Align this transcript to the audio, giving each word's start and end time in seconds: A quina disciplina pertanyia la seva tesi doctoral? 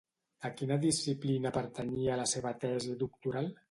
A 0.47 0.49
quina 0.61 0.77
disciplina 0.85 1.53
pertanyia 1.59 2.19
la 2.25 2.29
seva 2.35 2.59
tesi 2.67 3.01
doctoral? 3.07 3.57